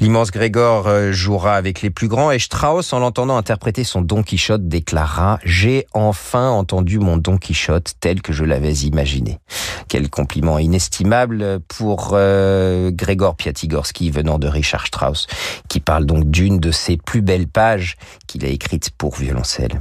L'immense 0.01 0.31
Grégor 0.31 0.89
euh, 0.89 1.13
jouera 1.13 1.55
avec 1.55 1.83
les 1.83 1.91
plus 1.91 2.09
grands 2.09 2.31
et 2.31 2.39
Strauss, 2.39 2.93
en 2.93 2.99
l'entendant 2.99 3.37
interpréter 3.37 3.85
son 3.85 4.03
Don 4.03 4.23
Quichotte, 4.23 4.69
déclara 4.69 5.39
«J'ai 5.45 5.87
enfin 5.93 6.51
entendu 6.51 6.99
mon 6.99 7.17
Don 7.17 7.39
Quichotte 7.39 7.95
tel 8.01 8.23
que 8.23 8.33
je 8.33 8.45
l'avais 8.45 8.73
imaginé». 8.73 9.39
Quel 9.89 10.11
compliment 10.11 10.59
inestimable 10.59 11.61
pour 11.69 12.11
euh, 12.13 12.91
Grégor 12.91 13.37
Piatigorski 13.37 14.11
venant 14.11 14.39
de 14.39 14.49
Richard 14.49 14.87
Strauss, 14.87 15.27
qui 15.69 15.81
parle 15.81 16.07
donc 16.07 16.31
d'une 16.31 16.59
de 16.59 16.71
ses 16.71 16.97
plus 16.97 17.23
belles 17.23 17.49
pages 17.49 17.97
qu'il 18.27 18.45
a 18.45 18.49
écrite 18.49 18.91
pour 18.97 19.17
violoncelle. 19.17 19.81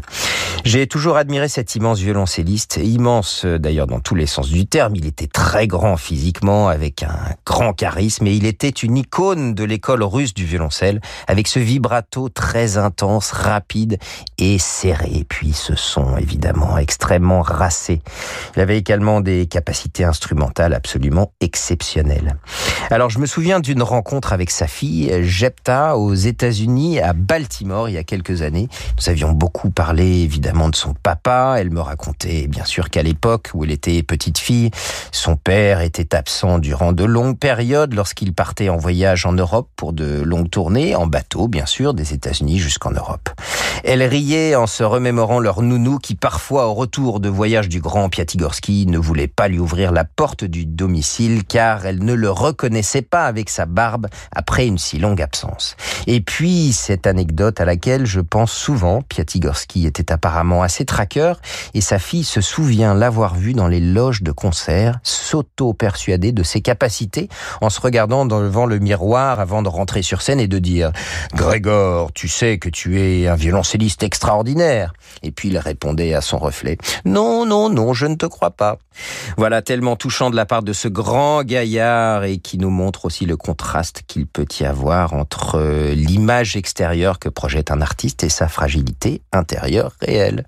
J'ai 0.66 0.88
toujours 0.88 1.18
admiré 1.18 1.48
cet 1.48 1.76
immense 1.76 2.00
violoncelliste, 2.00 2.80
immense 2.86 3.46
euh, 3.46 3.60
d'ailleurs 3.60 3.88
dans 3.88 4.00
tous 4.00 4.16
les 4.16 4.26
sens 4.26 4.50
du 4.50 4.66
terme. 4.66 4.96
Il 4.96 5.06
était 5.06 5.28
très 5.28 5.68
grand 5.68 5.98
physiquement, 5.98 6.68
avec 6.68 7.04
un 7.04 7.18
grand 7.46 7.74
charisme, 7.74 8.28
et 8.28 8.34
il 8.34 8.46
était 8.46 8.70
une 8.70 8.98
icône 8.98 9.54
de 9.54 9.64
l'école 9.64 10.04
russe 10.04 10.34
du 10.34 10.46
violoncelle, 10.46 11.02
avec 11.28 11.48
ce 11.48 11.60
vibrato 11.60 12.30
très 12.30 12.78
intense, 12.78 13.32
rapide 13.32 13.98
et 14.38 14.58
serré, 14.60 15.26
puis 15.28 15.54
ce 15.54 15.76
son 15.76 16.18
évidemment 16.18 16.78
extrêmement 16.78 17.42
racé. 17.42 18.02
Il 18.56 18.62
avait 18.62 18.78
également 18.78 19.22
des 19.22 19.46
capacités 19.46 20.04
instrumentales 20.04 20.74
absolument 20.74 21.32
exceptionnelles. 21.42 22.38
Alors 22.90 23.10
je 23.10 23.20
me 23.20 23.26
souviens 23.26 23.60
d'une 23.60 23.84
rencontre 23.84 24.34
avec 24.34 24.52
sa 24.52 24.68
fille, 24.68 25.12
Jepta, 25.24 25.98
aux 25.98 26.14
États-Unis, 26.14 27.00
à 27.00 27.14
Baltimore, 27.14 27.90
il 27.90 27.94
y 27.94 27.98
a 27.98 28.04
quelques 28.04 28.42
années. 28.42 28.68
Nous 28.98 29.10
avions 29.10 29.32
beaucoup 29.32 29.70
parlé 29.70 30.22
évidemment 30.22 30.70
de 30.70 30.76
son 30.76 30.94
papa. 30.94 31.56
Elle 31.60 31.70
me 31.70 31.82
racontait 31.82 32.48
bien 32.48 32.66
sûr 32.66 32.73
qu'à 32.82 33.04
l'époque 33.04 33.52
où 33.54 33.64
elle 33.64 33.72
était 33.72 34.02
petite 34.04 34.38
fille, 34.38 34.72
son 35.12 35.36
père 35.36 35.82
était 35.82 36.16
absent 36.16 36.60
durant 36.60 36.92
de 36.92 37.04
longues 37.04 37.38
périodes 37.38 37.94
lorsqu'il 37.94 38.34
partait 38.34 38.70
en 38.70 38.78
voyage 38.78 39.26
en 39.26 39.34
Europe 39.34 39.70
pour 39.76 39.94
de 39.94 40.22
longues 40.22 40.50
tournées, 40.50 40.96
en 40.96 41.08
bateau 41.08 41.48
bien 41.48 41.66
sûr, 41.66 41.94
des 41.94 42.14
États-Unis 42.14 42.58
jusqu'en 42.58 42.92
Europe. 42.92 43.30
Elle 43.84 44.02
riait 44.04 44.56
en 44.56 44.66
se 44.66 44.84
remémorant 44.84 45.40
leur 45.40 45.62
nounou 45.62 46.00
qui 46.00 46.16
parfois 46.16 46.68
au 46.68 46.74
retour 46.74 47.20
de 47.20 47.30
voyage 47.30 47.70
du 47.70 47.80
grand 47.80 48.10
Piatigorski 48.10 48.86
ne 48.88 48.98
voulait 48.98 49.28
pas 49.28 49.48
lui 49.48 49.60
ouvrir 49.60 49.92
la 49.92 50.06
porte 50.06 50.44
du 50.44 50.66
domicile 50.66 51.44
car 51.44 51.86
elle 51.86 52.04
ne 52.04 52.14
le 52.14 52.32
reconnaissait 52.32 53.02
pas 53.02 53.26
avec 53.26 53.50
sa 53.50 53.66
barbe 53.66 54.08
après 54.34 54.66
une 54.66 54.78
si 54.78 55.00
longue 55.00 55.22
absence. 55.22 55.76
Et 56.08 56.22
puis 56.22 56.74
cette 56.74 57.08
anecdote 57.08 57.60
à 57.62 57.66
laquelle 57.66 58.06
je 58.06 58.22
pense 58.22 58.52
souvent, 58.52 59.02
Piatigorski 59.02 59.86
était 59.86 60.12
apparemment 60.12 60.64
assez 60.64 60.86
traqueur 60.86 61.42
et 61.74 61.82
sa 61.82 62.00
fille 62.00 62.24
se 62.24 62.42
souvient 62.42 62.63
l'avoir 62.72 63.36
vu 63.36 63.54
dans 63.54 63.68
les 63.68 63.80
loges 63.80 64.24
de 64.24 64.32
concert, 64.32 65.00
s'auto-persuader 65.04 66.32
de 66.32 66.44
ses 66.44 66.62
capacités 66.62 67.30
en 67.62 67.70
se 67.70 67.80
regardant 67.80 68.26
devant 68.26 68.66
le 68.66 68.80
miroir 68.80 69.40
avant 69.40 69.62
de 69.62 69.70
rentrer 69.70 70.02
sur 70.02 70.22
scène 70.22 70.40
et 70.40 70.48
de 70.48 70.60
dire 70.60 70.92
Grégor, 71.34 72.12
tu 72.14 72.28
sais 72.28 72.58
que 72.58 72.70
tu 72.70 73.00
es 73.00 73.28
un 73.28 73.36
violoncelliste 73.36 74.04
extraordinaire. 74.04 74.94
Et 75.22 75.32
puis 75.32 75.50
il 75.50 75.58
répondait 75.58 76.14
à 76.14 76.22
son 76.22 76.38
reflet 76.38 76.78
Non, 77.06 77.46
non, 77.46 77.70
non, 77.70 77.94
je 77.94 78.06
ne 78.06 78.16
te 78.16 78.26
crois 78.26 78.52
pas. 78.52 78.78
Voilà 79.38 79.62
tellement 79.62 79.96
touchant 79.96 80.30
de 80.30 80.36
la 80.36 80.46
part 80.46 80.64
de 80.64 80.74
ce 80.74 80.88
grand 80.88 81.44
gaillard 81.44 82.24
et 82.24 82.38
qui 82.38 82.58
nous 82.58 82.70
montre 82.70 83.06
aussi 83.06 83.26
le 83.26 83.38
contraste 83.38 84.04
qu'il 84.08 84.28
peut 84.28 84.46
y 84.60 84.66
avoir 84.66 85.14
entre 85.14 85.92
l'image 85.94 86.56
extérieure 86.56 87.20
que 87.20 87.30
projette 87.30 87.72
un 87.72 87.82
artiste 87.82 88.24
et 88.24 88.30
sa 88.30 88.48
fragilité 88.48 89.22
intérieure 89.32 89.94
réelle. 90.02 90.46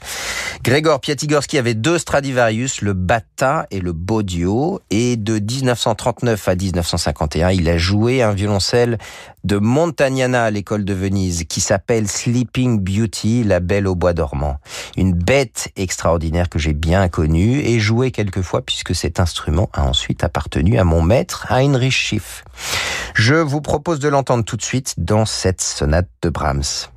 Grégor 0.64 1.00
Piatigorski 1.00 1.58
avait 1.58 1.74
deux 1.74 1.95
Stradivarius, 1.98 2.82
le 2.82 2.94
Bata 2.94 3.66
et 3.72 3.80
le 3.80 3.92
Bodio, 3.92 4.80
et 4.90 5.18
de 5.18 5.40
1939 5.40 6.48
à 6.48 6.56
1951, 6.56 7.52
il 7.52 7.70
a 7.70 7.78
joué 7.78 8.22
un 8.22 8.32
violoncelle 8.32 8.98
de 9.44 9.58
Montagnana 9.58 10.46
à 10.46 10.52
l'école 10.52 10.86
de 10.86 10.94
Venise 10.94 11.46
qui 11.46 11.62
s'appelle 11.62 12.08
Sleeping 12.08 12.80
Beauty, 12.80 13.44
la 13.44 13.60
belle 13.60 13.88
au 13.88 13.96
bois 13.96 14.14
dormant. 14.14 14.58
Une 14.98 15.14
bête 15.14 15.72
extraordinaire 15.76 16.50
que 16.50 16.60
j'ai 16.60 16.74
bien 16.74 17.08
connue 17.08 17.60
et 17.60 17.80
jouée 17.80 18.12
quelquefois 18.12 18.62
puisque 18.62 18.96
cet 18.96 19.20
instrument 19.20 19.70
a 19.74 19.84
ensuite 19.84 20.24
appartenu 20.24 20.78
à 20.78 20.84
mon 20.84 21.02
maître 21.02 21.46
Heinrich 21.50 21.94
Schiff. 21.94 22.44
Je 23.14 23.36
vous 23.36 23.62
propose 23.62 24.00
de 24.00 24.10
l'entendre 24.10 24.44
tout 24.44 24.58
de 24.58 24.64
suite 24.64 24.96
dans 24.98 25.26
cette 25.26 25.62
sonate 25.62 26.10
de 26.22 26.30
Brahms. 26.30 26.90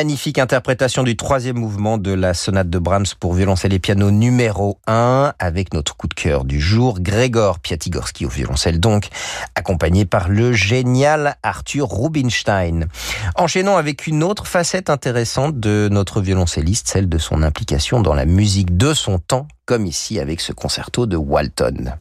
Magnifique 0.00 0.38
interprétation 0.38 1.02
du 1.02 1.14
troisième 1.14 1.58
mouvement 1.58 1.98
de 1.98 2.10
la 2.10 2.32
sonate 2.32 2.70
de 2.70 2.78
Brahms 2.78 3.04
pour 3.20 3.34
violoncelle 3.34 3.74
et 3.74 3.78
piano 3.78 4.10
numéro 4.10 4.78
1 4.86 5.34
avec 5.38 5.74
notre 5.74 5.94
coup 5.94 6.08
de 6.08 6.14
cœur 6.14 6.46
du 6.46 6.58
jour, 6.58 7.00
Grégor 7.00 7.58
Piatigorsky 7.58 8.24
au 8.24 8.30
violoncelle 8.30 8.80
donc, 8.80 9.08
accompagné 9.54 10.06
par 10.06 10.30
le 10.30 10.54
génial 10.54 11.36
Arthur 11.42 11.86
Rubinstein. 11.86 12.86
Enchaînons 13.34 13.76
avec 13.76 14.06
une 14.06 14.22
autre 14.22 14.46
facette 14.46 14.88
intéressante 14.88 15.60
de 15.60 15.90
notre 15.92 16.22
violoncelliste, 16.22 16.88
celle 16.88 17.10
de 17.10 17.18
son 17.18 17.42
implication 17.42 18.00
dans 18.00 18.14
la 18.14 18.24
musique 18.24 18.78
de 18.78 18.94
son 18.94 19.18
temps, 19.18 19.48
comme 19.66 19.84
ici 19.84 20.18
avec 20.18 20.40
ce 20.40 20.54
concerto 20.54 21.04
de 21.04 21.18
Walton. 21.18 21.98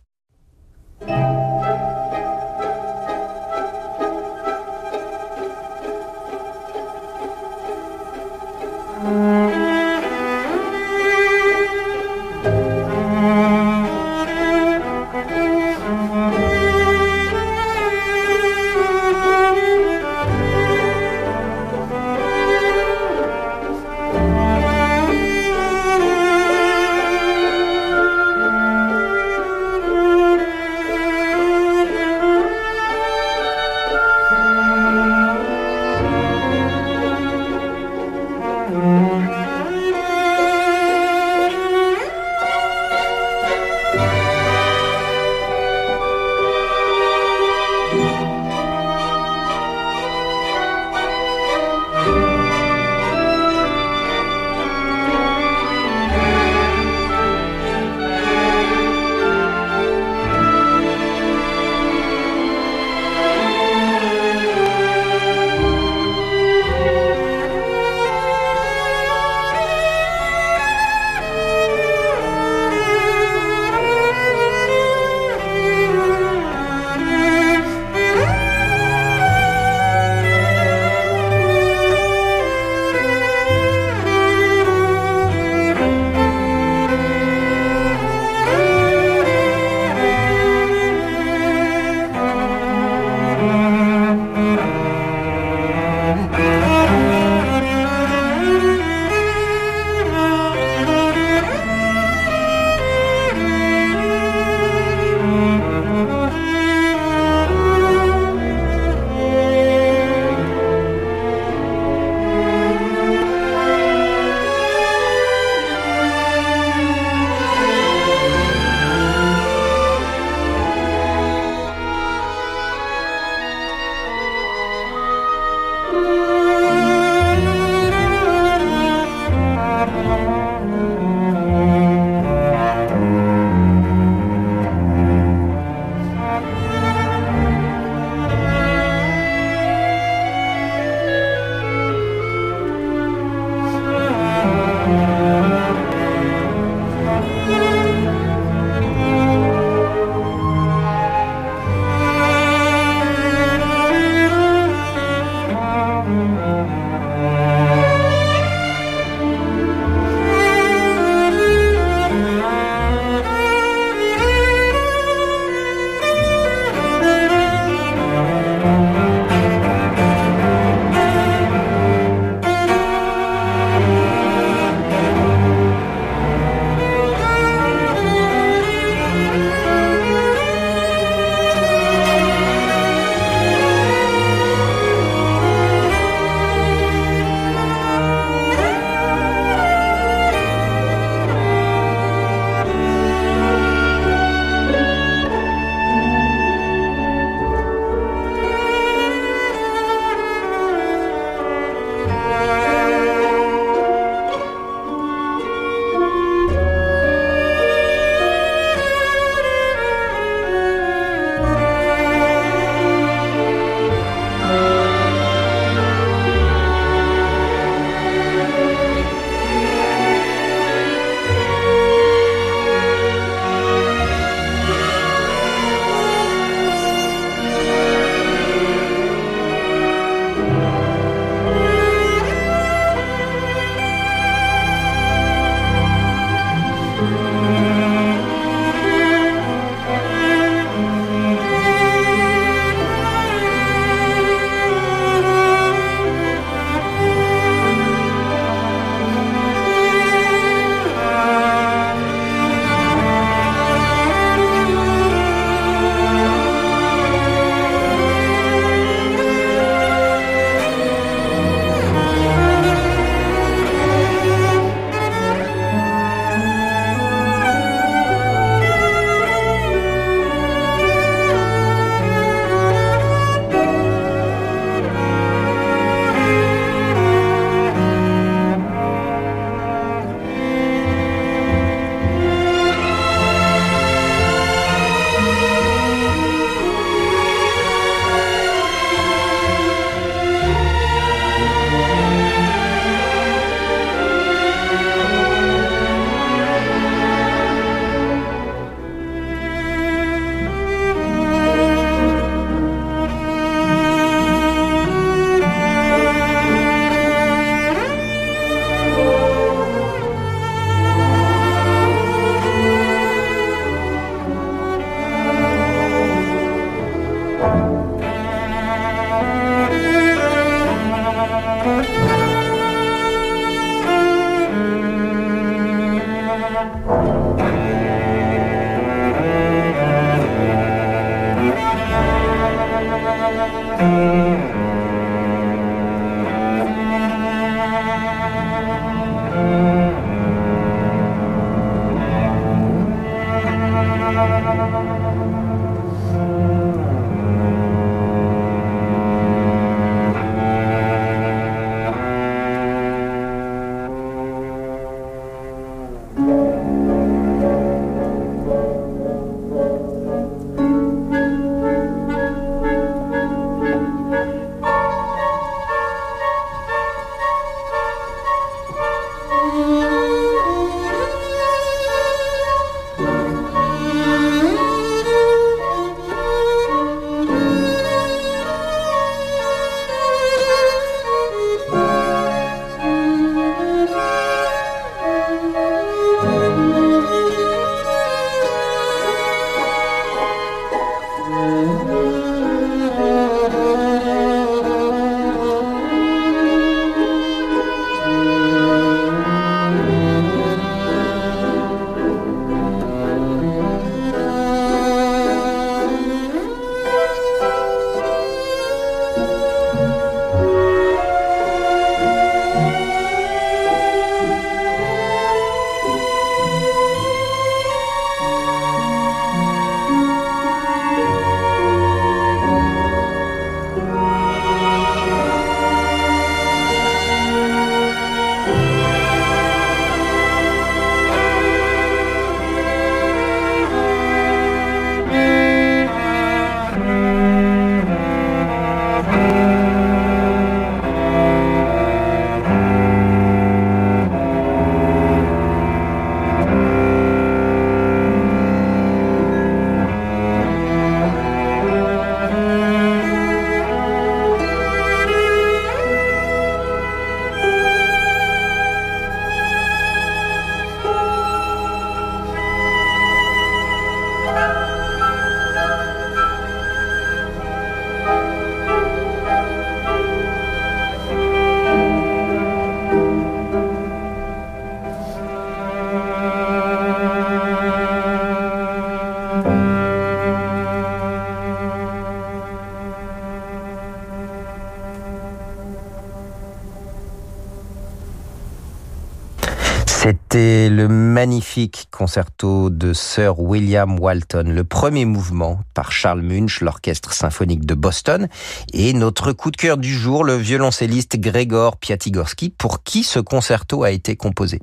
C'était 490.09 490.69
le 490.69 490.87
magnifique 490.87 491.87
concerto 491.91 492.71
de 492.71 492.93
Sir 492.93 493.39
William 493.39 493.99
Walton, 493.99 494.45
le 494.47 494.63
premier 494.63 495.05
mouvement 495.05 495.59
par 495.75 495.91
Charles 495.91 496.23
Munch, 496.23 496.61
l'orchestre 496.61 497.13
symphonique 497.13 497.63
de 497.63 497.75
Boston, 497.75 498.27
et 498.73 498.93
notre 498.93 499.33
coup 499.33 499.51
de 499.51 499.57
cœur 499.57 499.77
du 499.77 499.93
jour, 499.93 500.23
le 500.23 500.35
violoncelliste 500.35 501.19
Gregor 501.19 501.77
Piatigorsky, 501.77 502.49
pour 502.49 502.81
qui 502.81 503.03
ce 503.03 503.19
concerto 503.19 503.83
a 503.83 503.91
été 503.91 504.15
composé. 504.15 504.61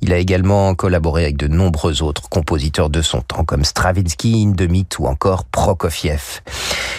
Il 0.00 0.14
a 0.14 0.16
également 0.16 0.74
collaboré 0.74 1.24
avec 1.24 1.36
de 1.36 1.48
nombreux 1.48 2.02
autres 2.02 2.30
compositeurs 2.30 2.88
de 2.88 3.02
son 3.02 3.20
temps, 3.20 3.44
comme 3.44 3.64
Stravinsky, 3.64 4.46
Hindemith 4.46 4.98
ou 4.98 5.08
encore 5.08 5.44
Prokofiev. 5.44 6.40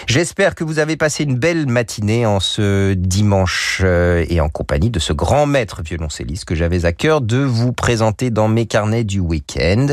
J'espère 0.06 0.54
que 0.54 0.62
vous 0.62 0.78
avez 0.78 0.96
passé 0.96 1.24
une 1.24 1.36
belle 1.36 1.66
matinée 1.66 2.26
en 2.26 2.38
ce 2.38 2.94
dimanche 2.94 3.80
euh, 3.82 4.24
et 4.28 4.40
en 4.40 4.48
compagnie 4.48 4.88
de 4.88 5.00
ce 5.00 5.12
grand 5.12 5.46
maître 5.46 5.82
violoncelliste 5.82 6.44
que 6.44 6.54
j'avais 6.54 6.84
à 6.84 6.92
cœur 6.92 7.20
de 7.20 7.38
vous 7.38 7.72
présenter 7.72 7.87
dans 8.30 8.48
mes 8.48 8.66
carnets 8.66 9.04
du 9.04 9.18
week-end. 9.18 9.86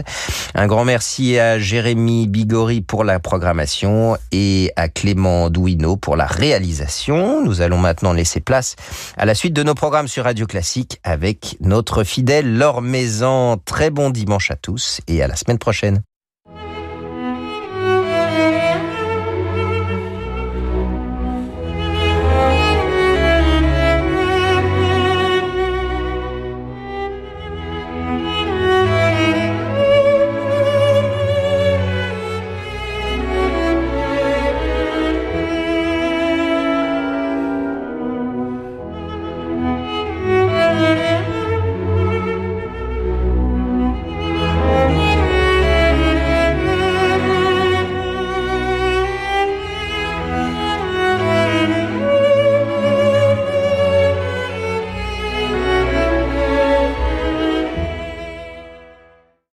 Un 0.54 0.68
grand 0.68 0.84
merci 0.84 1.40
à 1.40 1.58
Jérémy 1.58 2.28
Bigori 2.28 2.82
pour 2.82 3.06
la 3.06 3.20
programmation 3.20 4.18
et 4.34 4.74
à 4.76 4.90
Clément 4.90 5.50
Douineau 5.50 5.96
pour 5.96 6.18
la 6.18 6.26
réalisation. 6.26 7.42
Nous 7.42 7.62
allons 7.62 7.78
maintenant 7.78 8.12
laisser 8.12 8.42
place 8.42 8.76
à 9.18 9.24
la 9.24 9.34
suite 9.34 9.54
de 9.54 9.64
nos 9.64 9.76
programmes 9.76 10.10
sur 10.10 10.26
Radio 10.26 10.46
Classique 10.46 11.00
avec 11.06 11.56
notre 11.62 12.04
fidèle 12.04 12.58
Laure 12.58 12.82
Maison. 12.82 13.58
Très 13.64 13.92
bon 13.92 14.10
dimanche 14.10 14.52
à 14.52 14.58
tous 14.58 15.00
et 15.08 15.24
à 15.24 15.28
la 15.28 15.38
semaine 15.38 15.60
prochaine. 15.60 16.02